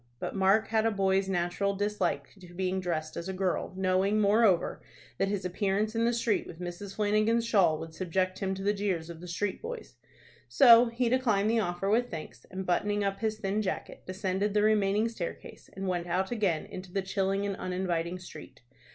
But 0.17 0.35
Mark 0.35 0.69
had 0.69 0.87
a 0.87 0.89
boy's 0.89 1.29
natural 1.29 1.75
dislike 1.75 2.33
to 2.39 2.55
being 2.55 2.79
dressed 2.79 3.15
as 3.15 3.29
a 3.29 3.33
girl, 3.33 3.71
knowing, 3.77 4.19
moreover, 4.19 4.81
that 5.19 5.27
his 5.27 5.45
appearance 5.45 5.93
in 5.95 6.05
the 6.05 6.11
street 6.13 6.47
with 6.47 6.59
Mrs. 6.59 6.95
Flanagan's 6.95 7.45
shawl 7.45 7.77
would 7.77 7.93
subject 7.93 8.39
him 8.39 8.55
to 8.55 8.63
the 8.63 8.73
jeers 8.73 9.11
of 9.11 9.21
the 9.21 9.27
street 9.27 9.61
boys. 9.61 9.97
So 10.49 10.87
he 10.87 11.07
declined 11.07 11.51
the 11.51 11.59
offer 11.59 11.87
with 11.87 12.09
thanks, 12.09 12.47
and, 12.49 12.65
buttoning 12.65 13.03
up 13.03 13.19
his 13.19 13.37
thin 13.37 13.61
jacket, 13.61 14.01
descended 14.07 14.55
the 14.55 14.63
remaining 14.63 15.07
staircase, 15.07 15.69
and 15.73 15.87
went 15.87 16.07
out 16.07 16.31
again 16.31 16.65
into 16.65 16.91
the 16.91 17.03
chilling 17.03 17.45
and 17.45 17.55
uninviting 17.57 18.17
street. 18.17 18.61